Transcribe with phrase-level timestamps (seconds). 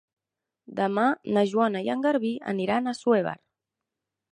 [0.79, 1.03] Demà
[1.37, 3.41] na Joana i en Garbí aniran a Assuévar.